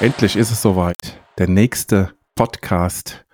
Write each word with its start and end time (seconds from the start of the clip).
Endlich 0.00 0.34
ist 0.34 0.50
es 0.50 0.62
soweit. 0.62 1.20
Der 1.36 1.46
nächste 1.46 2.14
Podcast, 2.34 3.26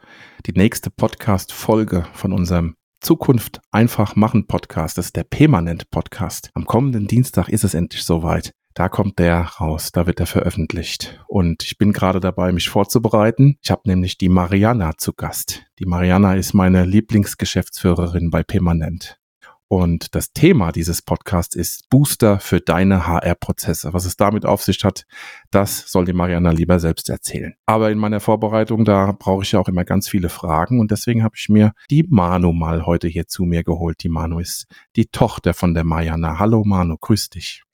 die 0.46 0.52
nächste 0.52 0.90
Podcast-Folge 0.90 2.08
von 2.12 2.32
unserem 2.32 2.74
Zukunft 3.00 3.60
einfach 3.70 4.16
machen 4.16 4.48
Podcast. 4.48 4.98
Das 4.98 5.06
ist 5.06 5.16
der 5.16 5.22
Permanent 5.22 5.92
Podcast. 5.92 6.50
Am 6.54 6.64
kommenden 6.64 7.06
Dienstag 7.06 7.48
ist 7.50 7.62
es 7.62 7.74
endlich 7.74 8.02
soweit. 8.02 8.52
Da 8.74 8.88
kommt 8.88 9.20
der 9.20 9.42
raus, 9.42 9.92
da 9.92 10.08
wird 10.08 10.18
er 10.18 10.26
veröffentlicht. 10.26 11.24
Und 11.28 11.62
ich 11.62 11.78
bin 11.78 11.92
gerade 11.92 12.18
dabei, 12.18 12.50
mich 12.50 12.68
vorzubereiten. 12.68 13.58
Ich 13.62 13.70
habe 13.70 13.82
nämlich 13.84 14.18
die 14.18 14.28
Mariana 14.28 14.96
zu 14.98 15.12
Gast. 15.12 15.62
Die 15.78 15.86
Mariana 15.86 16.34
ist 16.34 16.52
meine 16.52 16.84
Lieblingsgeschäftsführerin 16.84 18.30
bei 18.30 18.42
Permanent. 18.42 19.20
Und 19.68 20.14
das 20.14 20.32
Thema 20.32 20.70
dieses 20.70 21.02
Podcasts 21.02 21.56
ist 21.56 21.90
Booster 21.90 22.38
für 22.38 22.60
deine 22.60 23.08
HR-Prozesse. 23.08 23.92
Was 23.92 24.04
es 24.04 24.16
damit 24.16 24.46
auf 24.46 24.62
sich 24.62 24.84
hat, 24.84 25.06
das 25.50 25.90
soll 25.90 26.04
die 26.04 26.12
Mariana 26.12 26.52
lieber 26.52 26.78
selbst 26.78 27.10
erzählen. 27.10 27.54
Aber 27.66 27.90
in 27.90 27.98
meiner 27.98 28.20
Vorbereitung, 28.20 28.84
da 28.84 29.10
brauche 29.10 29.42
ich 29.42 29.52
ja 29.52 29.58
auch 29.58 29.68
immer 29.68 29.84
ganz 29.84 30.08
viele 30.08 30.28
Fragen 30.28 30.78
und 30.78 30.92
deswegen 30.92 31.24
habe 31.24 31.34
ich 31.36 31.48
mir 31.48 31.72
die 31.90 32.04
Manu 32.08 32.52
mal 32.52 32.86
heute 32.86 33.08
hier 33.08 33.26
zu 33.26 33.42
mir 33.42 33.64
geholt. 33.64 34.04
Die 34.04 34.08
Manu 34.08 34.38
ist 34.38 34.66
die 34.94 35.06
Tochter 35.06 35.52
von 35.52 35.74
der 35.74 35.84
Mariana. 35.84 36.38
Hallo 36.38 36.62
Manu, 36.64 36.96
grüß 37.00 37.30
dich. 37.30 37.64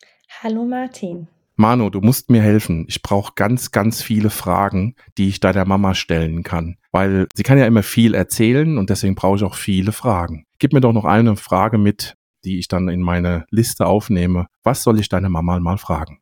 Hallo 0.43 0.65
Martin. 0.65 1.29
Manu, 1.56 1.90
du 1.90 2.01
musst 2.01 2.30
mir 2.30 2.40
helfen. 2.40 2.87
Ich 2.88 3.02
brauche 3.02 3.34
ganz, 3.37 3.70
ganz 3.70 4.02
viele 4.02 4.30
Fragen, 4.30 4.96
die 5.18 5.29
ich 5.29 5.40
deiner 5.40 5.66
Mama 5.66 5.95
stellen 5.95 6.43
kann. 6.43 6.79
Weil 6.90 7.27
sie 7.34 7.43
kann 7.43 7.59
ja 7.59 7.66
immer 7.66 7.82
viel 7.82 8.15
erzählen 8.15 8.79
und 8.79 8.88
deswegen 8.88 9.15
brauche 9.15 9.37
ich 9.37 9.43
auch 9.45 9.54
viele 9.54 9.93
Fragen. 9.93 10.46
Gib 10.63 10.73
mir 10.73 10.80
doch 10.80 10.93
noch 10.93 11.05
eine 11.05 11.35
Frage 11.35 11.77
mit, 11.77 12.15
die 12.45 12.60
ich 12.60 12.68
dann 12.68 12.87
in 12.88 13.01
meine 13.01 13.46
Liste 13.51 13.85
aufnehme. 13.85 14.46
Was 14.63 14.85
soll 14.85 15.01
ich 15.01 15.09
deine 15.09 15.29
Mama 15.29 15.59
mal 15.59 15.77
fragen? 15.77 16.21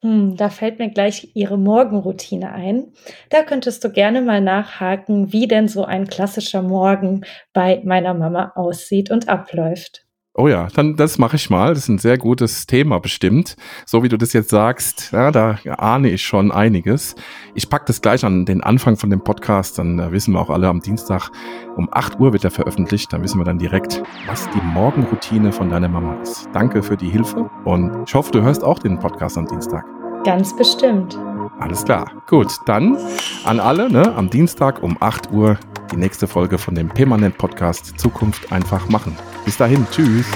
Hm, 0.00 0.34
da 0.34 0.48
fällt 0.48 0.78
mir 0.78 0.88
gleich 0.88 1.32
Ihre 1.34 1.58
Morgenroutine 1.58 2.52
ein. 2.52 2.94
Da 3.28 3.42
könntest 3.42 3.84
du 3.84 3.90
gerne 3.90 4.22
mal 4.22 4.40
nachhaken, 4.40 5.34
wie 5.34 5.46
denn 5.46 5.68
so 5.68 5.84
ein 5.84 6.06
klassischer 6.06 6.62
Morgen 6.62 7.26
bei 7.52 7.82
meiner 7.84 8.14
Mama 8.14 8.52
aussieht 8.54 9.10
und 9.10 9.28
abläuft. 9.28 10.06
Oh 10.34 10.48
ja, 10.48 10.68
dann 10.74 10.96
das 10.96 11.18
mache 11.18 11.36
ich 11.36 11.50
mal. 11.50 11.74
Das 11.74 11.80
ist 11.84 11.88
ein 11.88 11.98
sehr 11.98 12.16
gutes 12.16 12.66
Thema 12.66 12.98
bestimmt. 13.00 13.54
So 13.84 14.02
wie 14.02 14.08
du 14.08 14.16
das 14.16 14.32
jetzt 14.32 14.48
sagst, 14.48 15.12
ja, 15.12 15.30
da 15.30 15.58
ahne 15.76 16.08
ich 16.08 16.22
schon 16.22 16.50
einiges. 16.50 17.16
Ich 17.54 17.68
packe 17.68 17.84
das 17.86 18.00
gleich 18.00 18.24
an 18.24 18.46
den 18.46 18.62
Anfang 18.62 18.96
von 18.96 19.10
dem 19.10 19.22
Podcast, 19.22 19.78
dann 19.78 19.98
äh, 19.98 20.10
wissen 20.10 20.32
wir 20.32 20.40
auch 20.40 20.48
alle 20.48 20.68
am 20.68 20.80
Dienstag 20.80 21.30
um 21.76 21.88
8 21.90 22.18
Uhr 22.18 22.32
wird 22.32 22.44
er 22.44 22.50
veröffentlicht. 22.50 23.12
Dann 23.12 23.22
wissen 23.22 23.38
wir 23.40 23.44
dann 23.44 23.58
direkt, 23.58 24.02
was 24.26 24.48
die 24.50 24.62
Morgenroutine 24.62 25.52
von 25.52 25.68
deiner 25.68 25.88
Mama 25.88 26.18
ist. 26.22 26.48
Danke 26.54 26.82
für 26.82 26.96
die 26.96 27.10
Hilfe 27.10 27.50
und 27.64 28.08
ich 28.08 28.14
hoffe, 28.14 28.32
du 28.32 28.40
hörst 28.40 28.64
auch 28.64 28.78
den 28.78 28.98
Podcast 28.98 29.36
am 29.36 29.46
Dienstag. 29.46 29.84
Ganz 30.24 30.56
bestimmt. 30.56 31.18
Alles 31.62 31.84
klar. 31.84 32.10
Gut, 32.26 32.48
dann 32.66 32.98
an 33.44 33.60
alle, 33.60 33.88
ne, 33.88 34.12
am 34.16 34.28
Dienstag 34.28 34.82
um 34.82 34.96
8 34.98 35.30
Uhr 35.30 35.56
die 35.92 35.96
nächste 35.96 36.26
Folge 36.26 36.58
von 36.58 36.74
dem 36.74 36.88
Permanent 36.88 37.38
Podcast 37.38 38.00
Zukunft 38.00 38.50
einfach 38.50 38.88
machen. 38.88 39.16
Bis 39.44 39.58
dahin, 39.58 39.86
tschüss. 39.92 40.26